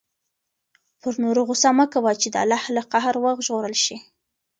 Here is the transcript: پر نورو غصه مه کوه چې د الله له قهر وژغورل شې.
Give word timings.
پر 1.01 1.13
نورو 1.23 1.41
غصه 1.49 1.69
مه 1.77 1.85
کوه 1.93 2.11
چې 2.21 2.27
د 2.33 2.35
الله 2.43 2.63
له 2.75 2.81
قهر 2.91 3.15
وژغورل 3.19 3.75
شې. 3.83 3.95